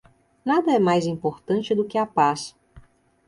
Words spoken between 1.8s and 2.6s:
que a paz.